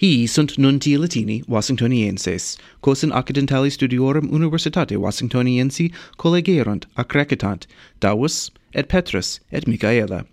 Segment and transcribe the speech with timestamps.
[0.00, 7.66] Hi sunt nunti Latini Washingtonienses, quos in accidentali studiorum universitate Washingtoniensi collegerunt, accrecitant,
[7.98, 10.24] Davus, et Petrus, et Michaela.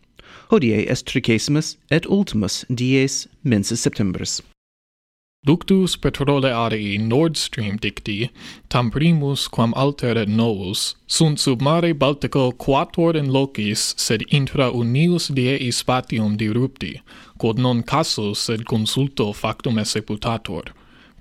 [0.52, 4.44] Hodie est tricesimus et ultimus dies mensis septembris.
[5.46, 8.30] Ductus petrole arii Nord Stream dicti,
[8.68, 15.28] tam primus quam alteret novus, sunt sub mare Baltico quator in locis, sed intra unius
[15.30, 16.96] diei spatium dirupti,
[17.38, 20.74] quod non casus sed consulto factum esse putator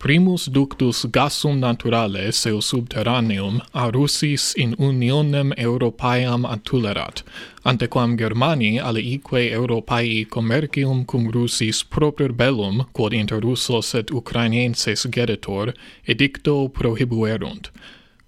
[0.05, 7.22] primus ductus gasum naturale seu subterraneum a Russis in unionem Europaeam atulerat,
[7.64, 15.72] antequam Germani aliique Europaei commercium cum Russis proper bellum, quod inter Russos et Ukrainienses geritor,
[16.07, 17.71] edicto prohibuerunt,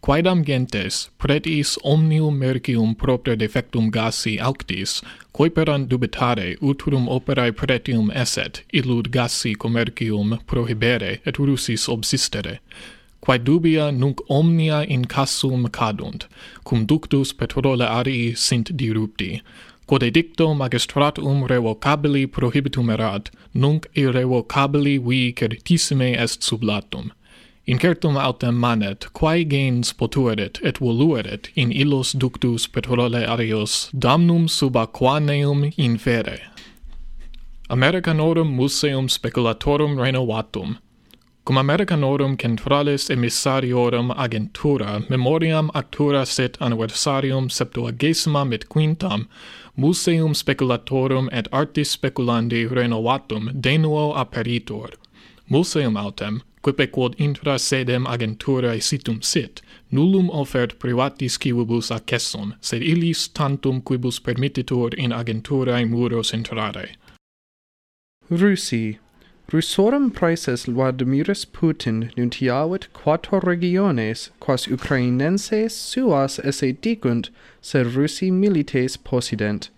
[0.06, 5.02] quaedam gentes pretis omnium mercium propter defectum gasi auctis,
[5.32, 12.60] coeperant dubitare utrum operae pretium esset, illud gasi commercium prohibere et russis obsistere.
[13.20, 16.28] Quae dubia nunc omnia in cassum cadunt,
[16.62, 19.40] cum ductus petrole arii sint dirupti,
[19.88, 27.10] quod edicto magistratum revocabili prohibitum erat, nunc irrevocabili vi certissime est sublatum
[27.66, 35.72] incertum autem manet, quae gens potuerit et voluerit in illos ductus petrolearios damnum sub aquaneum
[35.76, 36.40] infere.
[37.68, 40.78] Americanorum museum speculatorum renovatum,
[41.44, 49.26] cum Americanorum centralis emissariorum agentura memoriam actura sit anniversarium septuagesimam et quintam
[49.76, 54.90] museum speculatorum et artis speculandi renovatum denuo aperitur.
[55.48, 62.82] Museum autem, quippe quod intra sedem agenturae situm sit, nullum offert privatis civibus accessum, sed
[62.82, 66.88] illis tantum quibus permittitur in agenturae muros entrare.
[68.28, 68.98] Russi.
[69.52, 77.30] Russorum praeses Vladimiris Putin nuntiavit quator regiones, quas Ukrainenses suas esse dicunt,
[77.60, 79.68] sed Russi milites possident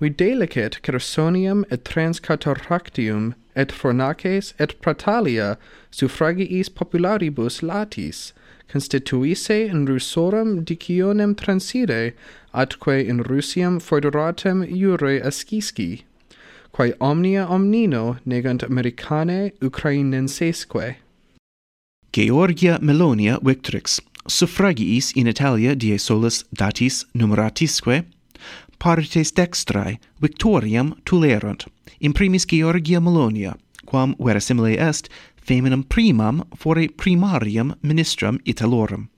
[0.00, 5.56] videlicet Chersonium et Transcataractium et Fornaces et Pratalia
[5.90, 8.32] suffragiis popularibus latis,
[8.68, 12.12] constituisse in russorum dicionem transire,
[12.54, 16.02] atque in russiam foederatem iure ascisci,
[16.72, 20.96] quae omnia omnino negant Americane Ukrainensesque.
[22.12, 28.04] Georgia Melonia Victrix, suffragiis in Italia die solis datis numeratisque,
[28.78, 31.66] partes dextrae victoriam tulerunt,
[32.00, 33.54] imprimis Georgia Melonia,
[33.86, 39.08] quam verisimile est feminam primam fore primarium ministram Italorum.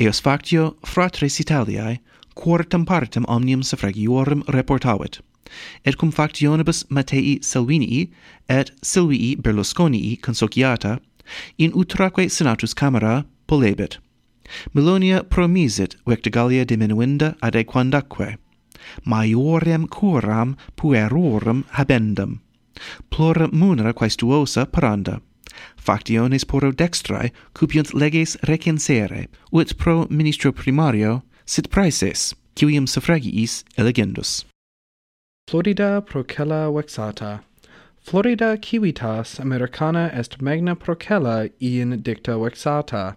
[0.00, 2.00] Eos factio fratres Italiae,
[2.34, 5.20] quartam partem omnium suffragiorum reportavit,
[5.84, 8.10] et cum factionibus Mattei Salvinii
[8.48, 10.98] et Silvii Berlusconii consociata,
[11.58, 13.98] in utraque senatus camera polebit.
[14.74, 18.36] Melonia promisit vecta Gallia diminuenda adequandaque,
[19.04, 22.40] maiorem curam puerorum habendum.
[23.10, 25.20] Plura munera quaestuosa paranda.
[25.76, 34.44] Factiones poro dextrae cupiunt leges recensere, ut pro ministro primario sit praeses, quium suffragiis elegendus.
[35.48, 37.40] Florida procella vexata.
[38.00, 43.16] Florida civitas Americana est magna procella in dicta vexata.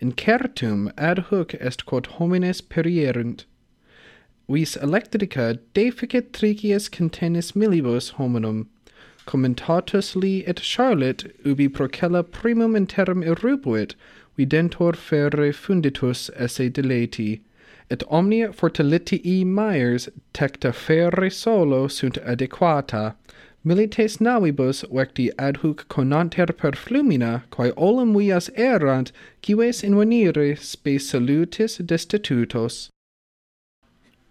[0.00, 3.44] In certum ad hoc est quod homines perierunt
[4.48, 8.68] vis electrica deficit tricius contenis millibus hominum,
[9.26, 13.94] commentatus li et Charlotte ubi procella primum interim erubuit,
[14.36, 17.40] videntor ferre funditus esse deleti,
[17.90, 23.14] et omnia fortalitii maiers tecta ferre solo sunt adequata,
[23.64, 29.10] milites navibus vecti ad hoc conanter per flumina, quae olim vias errant,
[29.42, 32.90] cives invenire spe salutis destitutos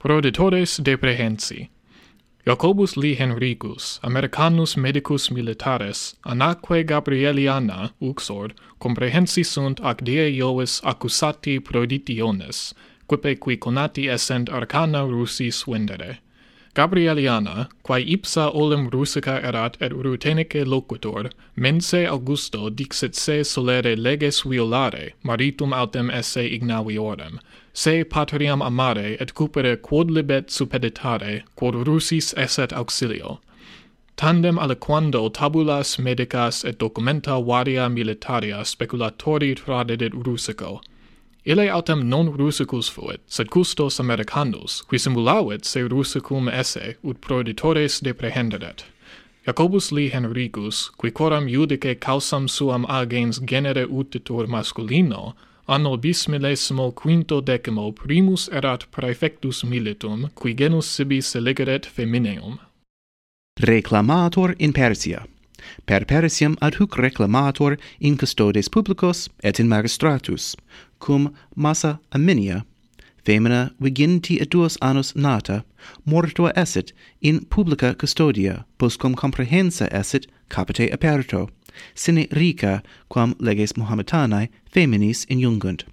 [0.03, 1.69] proditores de prehensi.
[2.45, 11.61] Jacobus Li Henricus, Americanus Medicus Militares, anaque Gabrieliana, uxor, comprehensi sunt ac die Iovis accusati
[11.61, 12.73] proditiones,
[13.07, 16.19] quipe qui conati essent arcana Russis vendere.
[16.75, 24.41] Gabrieliana, quae ipsa olim russica erat et urutenice loquitur, mense Augusto dixit se solere leges
[24.41, 27.39] violare, maritum autem esse ignaviorem,
[27.73, 33.37] se patriam amare et cupere quod libet supeditare, quod russis esset auxilio.
[34.15, 40.81] Tandem aliquando tabulas medicas et documenta varia militaria speculatori tradedit Rusico,
[41.45, 48.00] Ille autem non russicus fuit, sed custos Americanus, qui simulavit se russicum esse, ut proeditores
[48.00, 48.86] deprehenderet.
[49.45, 55.34] Jacobus Lee Henricus, qui coram judice causam suam agens genere utitur masculino,
[55.68, 62.60] anno bismillesimo quinto decimo primus erat praefectus militum, qui genus sibi seligeret femineum.
[63.60, 65.25] Reclamator in Persia
[65.86, 70.56] Per Persiam ad huc reclamator in custodes publicos et in magistratus,
[71.03, 72.63] cum massa Aminia,
[73.25, 75.63] femina viginti et duos annos nata,
[76.05, 81.50] mortua esset in publica custodia, postquam comprehensa esset capite aperto,
[81.94, 85.83] sine rica quam leges Mohammedanae feminis injungunt.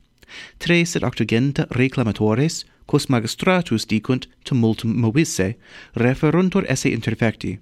[0.58, 5.56] Tres et octogenta reclamatores, quos magistratus dicunt tumultum movisse,
[5.96, 7.58] referuntur esse interfecti.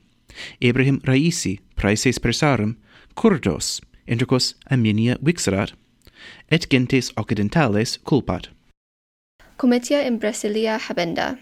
[0.61, 2.77] Ibrahim Raisi, praeses persarum,
[3.15, 5.73] curdos, inter quos Aminia vixerat,
[6.51, 8.49] et gentes occidentales culpat.
[9.57, 11.37] Cometia in Brasilia habenda.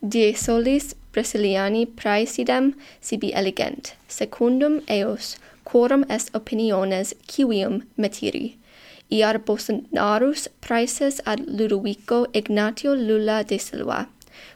[0.00, 8.56] Die solis Brasiliani praesidem sibi elegent, secundum eos, quorum est opiniones civium metiri.
[9.10, 14.08] Iar Bolsonarus praeses ad Ludovico Ignatio Lula de Silva,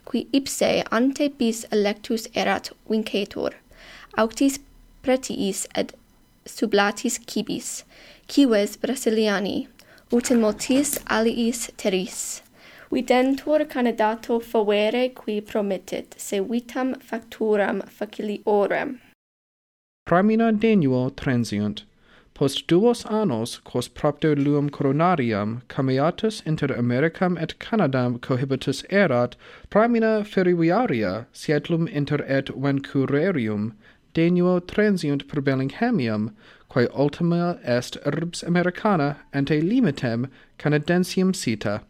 [0.05, 3.55] qui ipse ante bis electus erat vincetur,
[4.19, 4.59] auctis
[5.03, 5.95] pretiis et
[6.47, 7.85] sublatis cibis,
[8.29, 9.69] cives Brasiliani,
[10.13, 12.43] ut in multis aliis teris.
[12.91, 18.99] Videntur candidato favere qui promittit, se vitam facturam faciliorem.
[20.09, 21.85] Pramina denuo transiunt,
[22.35, 29.37] post duos annos quos propter luum coronarium, cameatus inter Americam et Canadam cohibitus erat,
[29.71, 33.75] pramina ferroviaria, sietlum inter et Vancourerium
[34.15, 36.35] denuo transiunt per Bellinghamium,
[36.69, 40.29] quae ultima est urbs Americana ante limitem
[40.59, 41.83] Canadensium sita,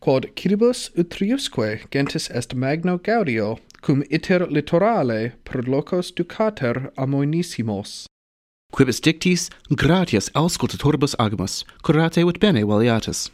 [0.00, 8.06] quod quidibus utriusque gentis est magno gaudio, cum iter litorale per locos ducater amoenissimos.
[8.72, 13.30] Quibus dictis, gratias auscultatoribus agamus, curate ut bene valiatus.